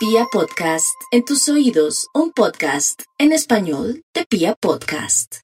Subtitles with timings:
[0.00, 5.40] Pia Podcast, en tus oídos, un podcast en español de Pia Podcast.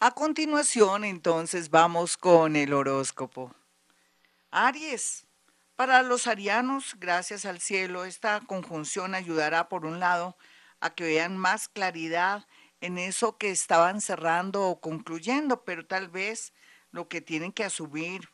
[0.00, 3.54] A continuación, entonces, vamos con el horóscopo.
[4.50, 5.28] Aries.
[5.76, 10.36] Para los arianos, gracias al cielo, esta conjunción ayudará, por un lado,
[10.80, 12.48] a que vean más claridad
[12.80, 16.52] en eso que estaban cerrando o concluyendo, pero tal vez
[16.90, 18.28] lo que tienen que asumir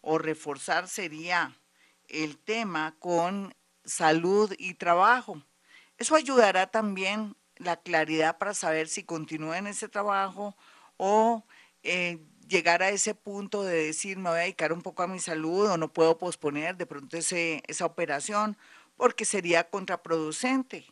[0.00, 1.60] o reforzar sería
[2.08, 3.54] el tema con
[3.88, 5.42] salud y trabajo.
[5.96, 10.56] Eso ayudará también la claridad para saber si continúa en ese trabajo
[10.96, 11.44] o
[11.82, 15.18] eh, llegar a ese punto de decir me voy a dedicar un poco a mi
[15.18, 18.56] salud o no puedo posponer de pronto esa operación
[18.96, 20.86] porque sería contraproducente.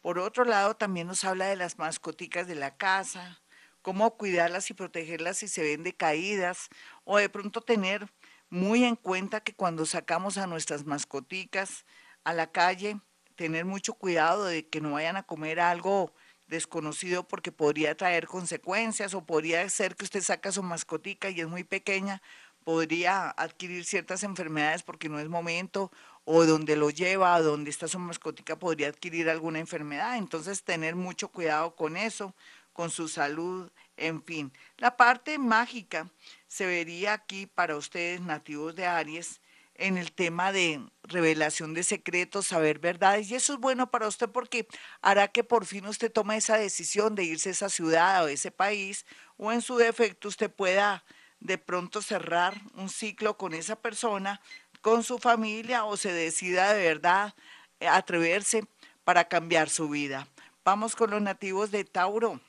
[0.00, 3.40] Por otro lado, también nos habla de las mascoticas de la casa,
[3.82, 6.68] cómo cuidarlas y protegerlas si se ven decaídas
[7.04, 8.08] o de pronto tener
[8.50, 11.84] muy en cuenta que cuando sacamos a nuestras mascoticas
[12.28, 13.00] a la calle,
[13.36, 16.12] tener mucho cuidado de que no vayan a comer algo
[16.46, 21.48] desconocido porque podría traer consecuencias o podría ser que usted saca su mascotica y es
[21.48, 22.20] muy pequeña,
[22.64, 25.90] podría adquirir ciertas enfermedades porque no es momento
[26.26, 30.18] o donde lo lleva, donde está su mascotica podría adquirir alguna enfermedad.
[30.18, 32.34] Entonces tener mucho cuidado con eso,
[32.74, 34.52] con su salud, en fin.
[34.76, 36.10] La parte mágica
[36.46, 39.40] se vería aquí para ustedes nativos de Aries
[39.78, 43.30] en el tema de revelación de secretos, saber verdades.
[43.30, 44.68] Y eso es bueno para usted porque
[45.00, 48.50] hará que por fin usted tome esa decisión de irse a esa ciudad o ese
[48.50, 49.06] país
[49.36, 51.04] o en su defecto usted pueda
[51.40, 54.40] de pronto cerrar un ciclo con esa persona,
[54.80, 57.34] con su familia o se decida de verdad
[57.80, 58.64] atreverse
[59.04, 60.28] para cambiar su vida.
[60.64, 62.40] Vamos con los nativos de Tauro.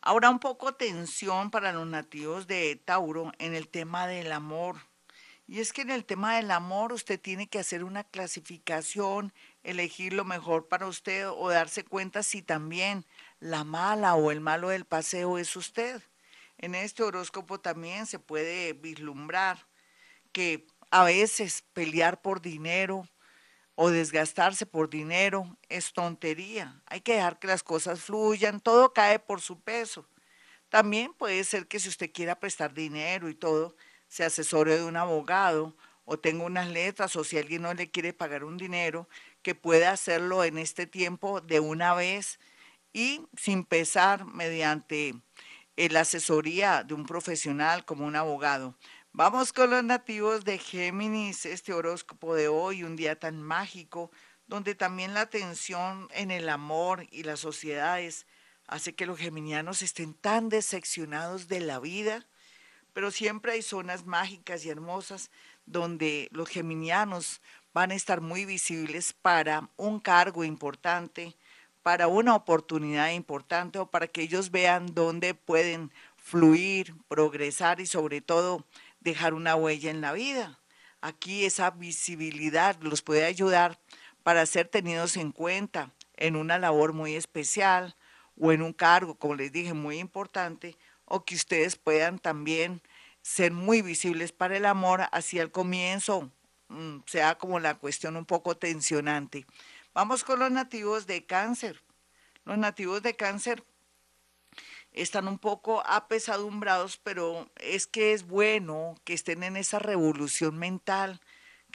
[0.00, 4.76] Ahora un poco tensión para los nativos de Tauro en el tema del amor.
[5.48, 10.12] Y es que en el tema del amor usted tiene que hacer una clasificación, elegir
[10.12, 13.06] lo mejor para usted o darse cuenta si también
[13.38, 16.02] la mala o el malo del paseo es usted.
[16.58, 19.68] En este horóscopo también se puede vislumbrar
[20.32, 23.08] que a veces pelear por dinero
[23.76, 26.82] o desgastarse por dinero es tontería.
[26.86, 30.08] Hay que dejar que las cosas fluyan, todo cae por su peso.
[30.70, 33.76] También puede ser que si usted quiera prestar dinero y todo,
[34.08, 38.12] se asesore de un abogado o tenga unas letras o si alguien no le quiere
[38.12, 39.08] pagar un dinero,
[39.42, 42.38] que pueda hacerlo en este tiempo de una vez
[42.92, 45.14] y sin pesar mediante
[45.76, 48.76] la asesoría de un profesional como un abogado.
[49.12, 54.10] Vamos con los nativos de Géminis, este horóscopo de hoy, un día tan mágico,
[54.46, 58.26] donde también la tensión en el amor y las sociedades
[58.66, 62.26] hace que los geminianos estén tan decepcionados de la vida,
[62.96, 65.30] pero siempre hay zonas mágicas y hermosas
[65.66, 67.42] donde los geminianos
[67.74, 71.36] van a estar muy visibles para un cargo importante,
[71.82, 78.22] para una oportunidad importante o para que ellos vean dónde pueden fluir, progresar y sobre
[78.22, 78.64] todo
[79.00, 80.58] dejar una huella en la vida.
[81.02, 83.78] Aquí esa visibilidad los puede ayudar
[84.22, 87.94] para ser tenidos en cuenta en una labor muy especial
[88.40, 92.82] o en un cargo, como les dije, muy importante, o que ustedes puedan también
[93.22, 96.30] ser muy visibles para el amor, así al comienzo
[96.68, 99.46] mm, sea como la cuestión un poco tensionante.
[99.94, 101.82] Vamos con los nativos de cáncer.
[102.44, 103.64] Los nativos de cáncer
[104.92, 111.20] están un poco apesadumbrados, pero es que es bueno que estén en esa revolución mental,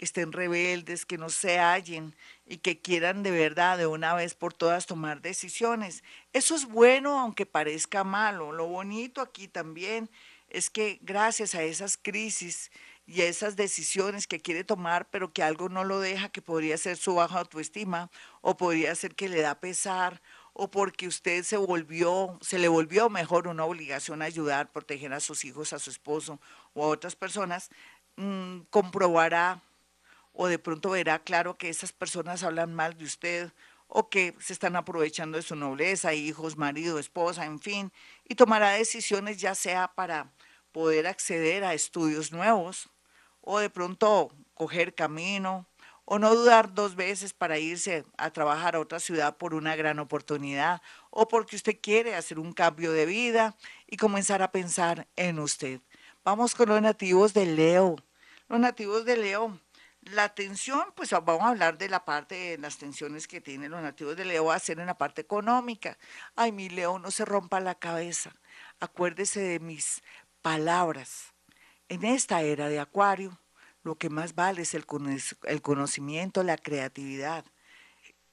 [0.01, 2.15] que estén rebeldes, que no se hallen
[2.47, 6.03] y que quieran de verdad de una vez por todas tomar decisiones.
[6.33, 8.51] Eso es bueno, aunque parezca malo.
[8.51, 10.09] Lo bonito aquí también
[10.49, 12.71] es que gracias a esas crisis
[13.05, 16.79] y a esas decisiones que quiere tomar, pero que algo no lo deja, que podría
[16.79, 18.09] ser su baja autoestima
[18.41, 20.19] o podría ser que le da pesar
[20.53, 25.45] o porque usted se volvió, se le volvió mejor una obligación ayudar, proteger a sus
[25.45, 26.39] hijos, a su esposo
[26.73, 27.69] o a otras personas,
[28.15, 29.61] mm, comprobará
[30.33, 33.51] o de pronto verá claro que esas personas hablan mal de usted
[33.87, 37.91] o que se están aprovechando de su nobleza, hijos, marido, esposa, en fin,
[38.23, 40.31] y tomará decisiones ya sea para
[40.71, 42.89] poder acceder a estudios nuevos
[43.41, 45.67] o de pronto coger camino
[46.05, 49.99] o no dudar dos veces para irse a trabajar a otra ciudad por una gran
[49.99, 53.55] oportunidad o porque usted quiere hacer un cambio de vida
[53.87, 55.81] y comenzar a pensar en usted.
[56.23, 57.95] Vamos con los nativos de Leo.
[58.47, 59.59] Los nativos de Leo,
[60.01, 63.81] la tensión, pues vamos a hablar de la parte de las tensiones que tienen los
[63.81, 65.97] nativos de Leo, va a ser en la parte económica.
[66.35, 68.35] Ay, mi Leo, no se rompa la cabeza.
[68.79, 70.01] Acuérdese de mis
[70.41, 71.33] palabras.
[71.87, 73.37] En esta era de Acuario,
[73.83, 77.45] lo que más vale es el, conocimiento, la creatividad.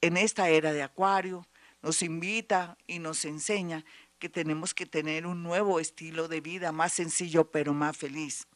[0.00, 1.46] en esta era de Acuario,
[1.82, 3.84] nos invita y nos enseña
[4.18, 8.46] que tenemos que tener un nuevo estilo de vida, más sencillo pero más feliz.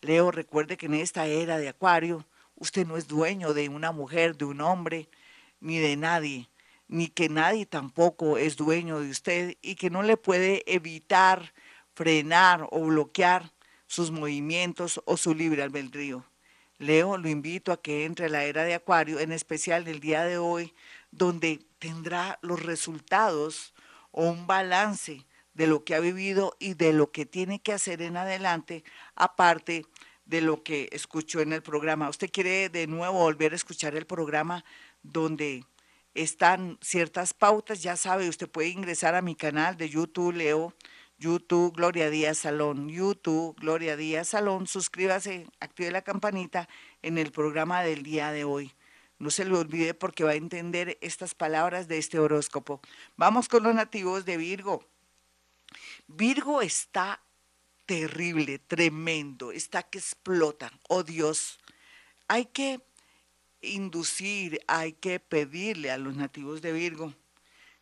[0.00, 2.26] Leo, recuerde que en esta era de Acuario,
[2.60, 5.08] usted no es dueño de una mujer, de un hombre,
[5.60, 6.48] ni de nadie,
[6.86, 11.52] ni que nadie tampoco es dueño de usted y que no le puede evitar,
[11.94, 13.50] frenar o bloquear
[13.86, 16.24] sus movimientos o su libre albedrío.
[16.78, 20.24] Leo, lo invito a que entre a la era de Acuario, en especial el día
[20.24, 20.74] de hoy,
[21.10, 23.74] donde tendrá los resultados
[24.12, 28.00] o un balance de lo que ha vivido y de lo que tiene que hacer
[28.00, 28.84] en adelante,
[29.14, 29.84] aparte
[30.30, 32.08] de lo que escuchó en el programa.
[32.08, 34.64] ¿Usted quiere de nuevo volver a escuchar el programa
[35.02, 35.64] donde
[36.14, 37.82] están ciertas pautas?
[37.82, 40.72] Ya sabe, usted puede ingresar a mi canal de YouTube, Leo,
[41.18, 46.68] YouTube Gloria Díaz Salón, YouTube Gloria Díaz Salón, suscríbase, active la campanita
[47.02, 48.72] en el programa del día de hoy.
[49.18, 52.80] No se lo olvide porque va a entender estas palabras de este horóscopo.
[53.16, 54.84] Vamos con los nativos de Virgo.
[56.06, 57.20] Virgo está
[57.90, 60.70] terrible, tremendo, está que explota.
[60.88, 61.58] Oh Dios,
[62.28, 62.80] hay que
[63.62, 67.12] inducir, hay que pedirle a los nativos de Virgo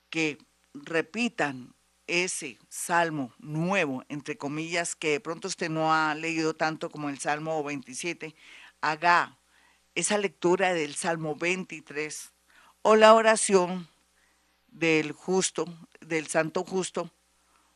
[0.09, 0.39] que
[0.73, 1.75] repitan
[2.07, 7.19] ese salmo nuevo, entre comillas, que de pronto usted no ha leído tanto como el
[7.19, 8.35] Salmo 27,
[8.81, 9.37] haga
[9.95, 12.33] esa lectura del Salmo 23
[12.81, 13.87] o la oración
[14.69, 15.67] del justo,
[16.01, 17.11] del santo justo,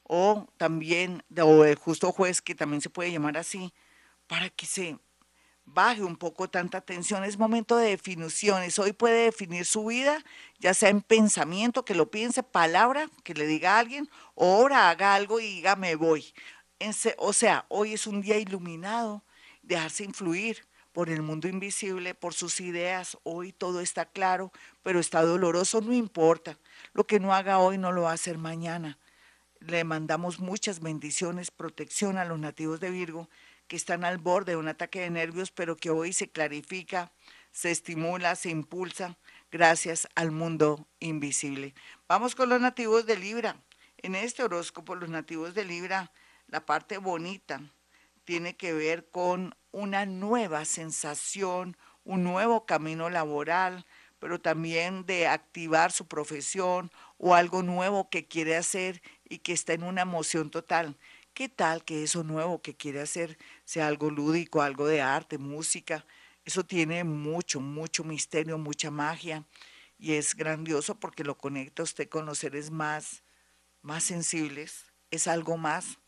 [0.04, 3.72] o también o del justo juez, que también se puede llamar así,
[4.26, 4.98] para que se
[5.64, 7.24] baje un poco tanta tensión.
[7.24, 8.78] Es momento de definiciones.
[8.78, 10.24] Hoy puede definir su vida,
[10.58, 14.90] ya sea en pensamiento, que lo piense, palabra, que le diga a alguien, o ahora
[14.90, 16.34] haga algo y diga me voy.
[17.18, 19.22] O sea, hoy es un día iluminado,
[19.62, 23.16] dejarse influir por el mundo invisible, por sus ideas.
[23.22, 24.52] Hoy todo está claro,
[24.82, 26.58] pero está doloroso, no importa.
[26.92, 28.98] Lo que no haga hoy no lo va a hacer mañana.
[29.66, 33.28] Le mandamos muchas bendiciones, protección a los nativos de Virgo
[33.68, 37.12] que están al borde de un ataque de nervios, pero que hoy se clarifica,
[37.52, 39.18] se estimula, se impulsa
[39.52, 41.74] gracias al mundo invisible.
[42.08, 43.54] Vamos con los nativos de Libra.
[43.98, 46.10] En este horóscopo, los nativos de Libra,
[46.48, 47.60] la parte bonita
[48.24, 53.86] tiene que ver con una nueva sensación, un nuevo camino laboral,
[54.22, 59.72] pero también de activar su profesión o algo nuevo que quiere hacer y que está
[59.72, 60.96] en una emoción total.
[61.34, 66.06] ¿Qué tal que eso nuevo que quiere hacer sea algo lúdico, algo de arte, música?
[66.44, 69.44] Eso tiene mucho, mucho misterio, mucha magia
[69.98, 73.24] y es grandioso porque lo conecta usted con los seres más,
[73.80, 74.84] más sensibles.
[75.10, 75.98] Es algo más.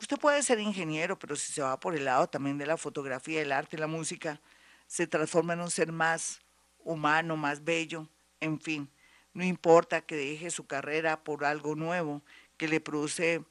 [0.00, 3.42] Usted puede ser ingeniero, pero si se va por el lado también de la fotografía,
[3.42, 4.40] el arte, la música,
[4.86, 6.45] se transforma en un ser más
[6.86, 8.08] humano, más bello,
[8.40, 8.88] en fin.
[9.34, 12.22] No importa que deje su carrera por algo nuevo
[12.56, 13.44] que le produce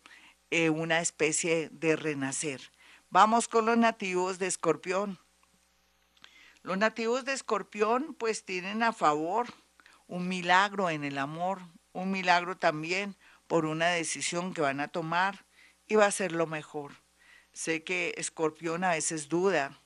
[0.50, 2.72] eh, una especie de renacer.
[3.10, 5.20] Vamos con los nativos de Escorpión.
[6.64, 9.48] Los nativos de Escorpión pues tienen a favor
[10.08, 11.60] un milagro en el amor,
[11.94, 13.16] un milagro también
[13.48, 15.46] por una decisión que van a tomar
[15.88, 16.94] y va a ser lo mejor.
[17.54, 19.80] Sé que Escorpión a veces duda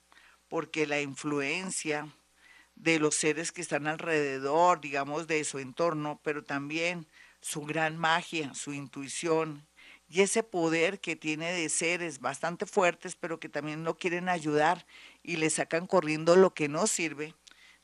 [0.48, 2.08] porque la influencia
[2.80, 7.06] de los seres que están alrededor, digamos, de su entorno, pero también
[7.42, 9.68] su gran magia, su intuición
[10.08, 14.86] y ese poder que tiene de seres bastante fuertes, pero que también no quieren ayudar
[15.22, 17.36] y le sacan corriendo lo que no sirve.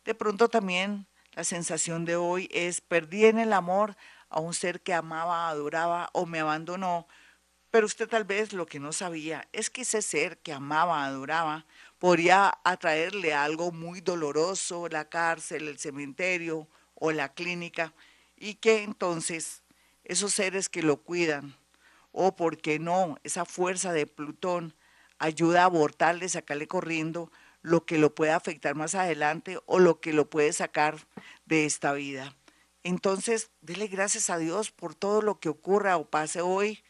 [0.06, 3.96] De pronto también la sensación de hoy es perdí en el amor
[4.30, 7.08] a un ser que amaba, adoraba o me abandonó,
[7.70, 11.66] pero usted tal vez lo que no sabía es que ese ser que amaba, adoraba,
[12.06, 17.96] podría atraerle algo muy doloroso, la cárcel, el cementerio o la clínica,
[18.38, 19.64] y que entonces
[20.04, 21.56] esos seres que lo cuidan,
[22.12, 24.76] o por qué no, esa fuerza de Plutón
[25.18, 27.32] ayuda a abortarle, sacarle corriendo
[27.64, 31.08] lo que lo puede afectar más adelante o lo que lo puede sacar
[31.48, 32.38] de esta vida.
[32.84, 36.84] Entonces, dele gracias a Dios por todo lo que ocurra o pase hoy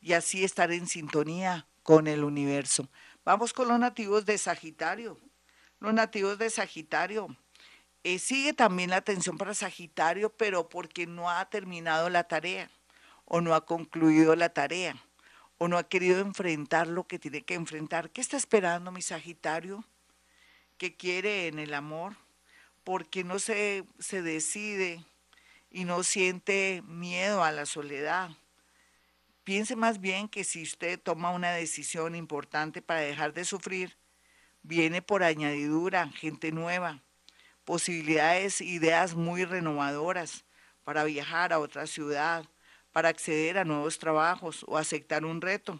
[0.00, 2.88] y así estar en sintonía con el universo.
[3.24, 5.18] Vamos con los nativos de Sagitario.
[5.80, 7.34] Los nativos de Sagitario.
[8.02, 12.70] Eh, sigue también la atención para Sagitario, pero porque no ha terminado la tarea
[13.24, 14.94] o no ha concluido la tarea
[15.56, 18.10] o no ha querido enfrentar lo que tiene que enfrentar.
[18.10, 19.84] ¿Qué está esperando mi Sagitario?
[20.76, 22.16] ¿Qué quiere en el amor?
[22.82, 25.02] Porque no se, se decide
[25.70, 28.30] y no siente miedo a la soledad.
[29.44, 33.98] Piense más bien que si usted toma una decisión importante para dejar de sufrir,
[34.62, 37.02] viene por añadidura gente nueva,
[37.66, 40.46] posibilidades, ideas muy renovadoras
[40.82, 42.46] para viajar a otra ciudad,
[42.90, 45.78] para acceder a nuevos trabajos o aceptar un reto.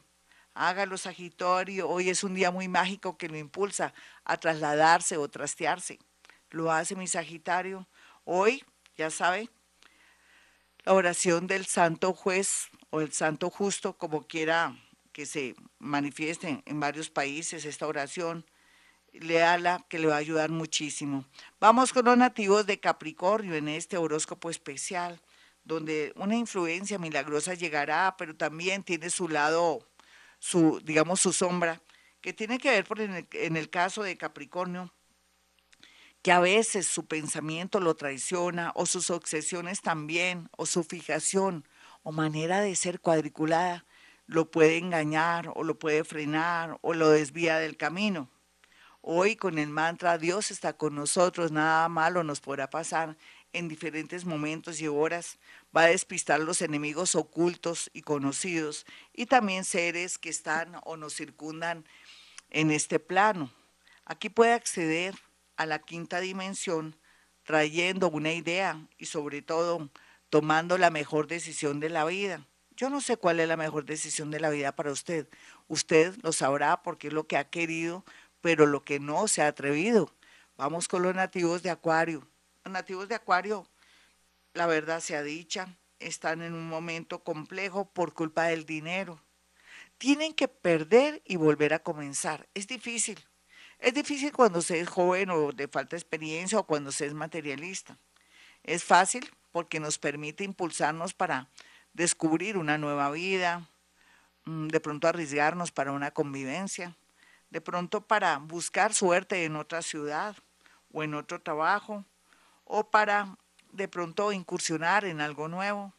[0.53, 1.89] Hágalo, Sagitario.
[1.89, 3.95] Hoy es un día muy mágico que lo impulsa
[4.25, 5.99] a trasladarse o trastearse.
[6.51, 7.89] Lo hace mi Sagitario.
[8.25, 8.63] Hoy,
[8.97, 9.49] ya sabe,
[10.85, 14.77] la oración del Santo Juez o el Santo Justo, como quiera
[15.13, 18.47] que se manifieste en varios países esta oración,
[19.13, 21.25] léala que le va a ayudar muchísimo.
[21.59, 25.21] Vamos con los nativos de Capricornio en este horóscopo especial,
[25.65, 29.85] donde una influencia milagrosa llegará, pero también tiene su lado,
[30.39, 31.83] su, digamos, su sombra,
[32.21, 34.93] que tiene que ver en el caso de Capricornio,
[36.23, 41.67] que a veces su pensamiento lo traiciona, o sus obsesiones también, o su fijación,
[42.05, 43.85] o manera de ser cuadriculada,
[44.27, 48.31] lo puede engañar, o lo puede frenar, o lo desvía del camino.
[49.01, 53.17] Hoy con el mantra Dios está con nosotros, nada malo nos podrá pasar
[53.53, 55.39] en diferentes momentos y horas.
[55.77, 61.15] Va a despistar los enemigos ocultos y conocidos y también seres que están o nos
[61.15, 61.85] circundan
[62.51, 63.51] en este plano.
[64.05, 65.15] Aquí puede acceder
[65.57, 66.97] a la quinta dimensión
[67.45, 69.91] trayendo una idea y sobre todo
[70.35, 72.45] tomando la mejor decisión de la vida.
[72.77, 75.29] Yo no sé cuál es la mejor decisión de la vida para usted.
[75.69, 78.05] Usted lo sabrá porque es lo que ha querido
[78.41, 80.13] pero lo que no se ha atrevido.
[80.57, 82.27] Vamos con los nativos de Acuario.
[82.65, 83.69] Los nativos de Acuario,
[84.55, 89.23] la verdad sea dicha, están en un momento complejo por culpa del dinero.
[89.99, 92.49] Tienen que perder y volver a comenzar.
[92.55, 93.25] Es difícil.
[93.79, 97.97] Es difícil cuando se es joven o de falta experiencia o cuando se es materialista.
[98.65, 101.49] Es fácil porque nos permite impulsarnos para
[101.93, 103.71] descubrir una nueva vida,
[104.47, 106.97] mm, de pronto arriesgarnos para una convivencia
[107.55, 110.35] de pronto para buscar suerte en otra ciudad
[110.93, 112.05] o en otro trabajo,
[112.65, 113.39] o para
[113.71, 115.95] de pronto incursionar en algo nuevo,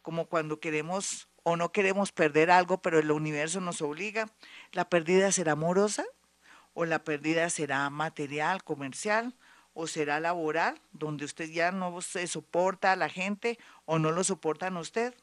[0.00, 4.30] como cuando queremos o no queremos perder algo, pero el universo nos obliga.
[4.72, 6.06] ¿La pérdida será amorosa?
[6.72, 9.34] ¿O la pérdida será material, comercial?
[9.74, 14.24] ¿O será laboral, donde usted ya no se soporta a la gente o no lo
[14.24, 15.14] soportan a usted?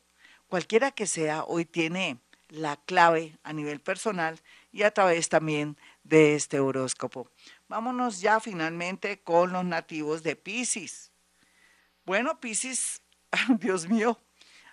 [0.50, 4.40] Cualquiera que sea, hoy tiene la clave a nivel personal
[4.72, 7.30] y a través también de este horóscopo.
[7.68, 11.12] Vámonos ya finalmente con los nativos de Pisces.
[12.06, 13.02] Bueno, Pisces,
[13.60, 14.20] Dios mío,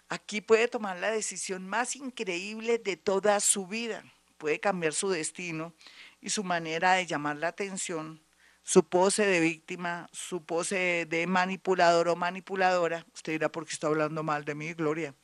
[0.08, 4.02] aquí puede tomar la decisión más increíble de toda su vida.
[4.38, 5.72] Puede cambiar su destino
[6.20, 8.20] y su manera de llamar la atención,
[8.68, 13.06] su pose de víctima, su pose de manipulador o manipuladora.
[13.14, 15.14] Usted dirá, ¿por qué está hablando mal de mí, Gloria?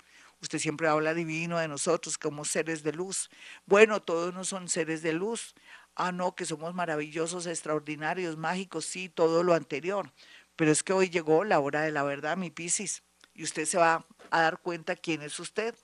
[0.41, 3.29] Usted siempre habla divino de nosotros como seres de luz.
[3.67, 5.55] Bueno, todos no son seres de luz.
[5.95, 10.11] Ah, no, que somos maravillosos, extraordinarios, mágicos, sí, todo lo anterior.
[10.57, 13.03] Pero es que hoy llegó la hora de la verdad, mi Piscis,
[13.35, 15.75] y usted se va a dar cuenta quién es usted.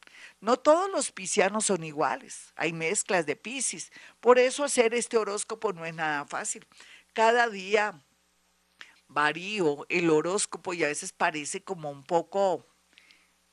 [0.40, 3.92] No todos los piscianos son iguales, hay mezclas de Piscis.
[4.20, 6.66] Por eso hacer este horóscopo no es nada fácil.
[7.12, 8.04] Cada día
[9.08, 12.66] varío el horóscopo y a veces parece como un poco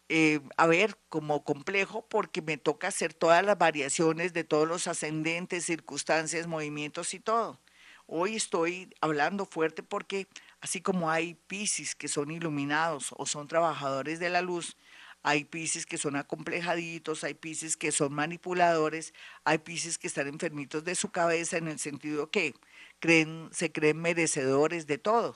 [0.10, 4.88] eh, a ver, como complejo porque me toca hacer todas las variaciones de todos los
[4.88, 7.60] ascendentes, circunstancias, movimientos y todo.
[8.06, 10.28] Hoy estoy hablando fuerte porque
[10.62, 14.78] así como hay piscis que son iluminados o son trabajadores de la luz,
[15.27, 20.86] hay piscis que son acomplejaditos, hay piscis que son manipuladores, hay piscis que están enfermitos
[20.86, 22.53] de su cabeza en el sentido que
[23.00, 25.36] creen, se creen merecedores de todo.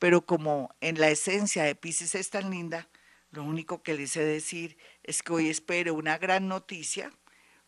[0.00, 2.88] Pero como en la esencia de piscis es tan linda,
[3.30, 7.12] lo único que les sé decir es que hoy espero una gran noticia,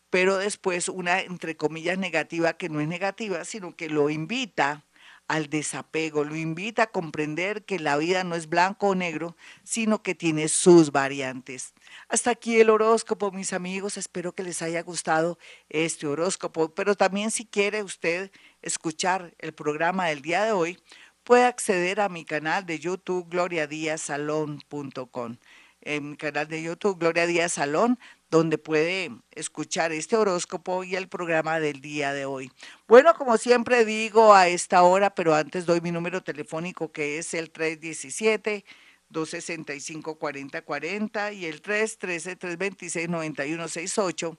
[0.09, 4.83] pero después una, entre comillas, negativa que no es negativa, sino que lo invita
[5.27, 10.03] al desapego, lo invita a comprender que la vida no es blanco o negro, sino
[10.03, 11.73] que tiene sus variantes.
[12.09, 13.97] Hasta aquí el horóscopo, mis amigos.
[13.97, 15.39] Espero que les haya gustado
[15.69, 20.77] este horóscopo, pero también si quiere usted escuchar el programa del día de hoy,
[21.23, 25.37] puede acceder a mi canal de YouTube gloriadiasalón.com.
[25.85, 27.99] En mi canal de YouTube Gloria Díaz Salón,
[28.31, 32.51] donde puede escuchar este horóscopo y el programa del día de hoy.
[32.87, 37.33] Bueno, como siempre digo a esta hora, pero antes doy mi número telefónico que es
[37.33, 38.65] el 317
[39.09, 44.37] 265 4040 y el 313 326 9168.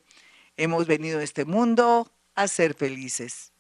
[0.57, 3.54] Hemos venido a este mundo a ser felices.